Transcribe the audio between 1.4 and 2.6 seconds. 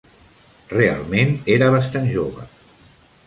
era bastant jove.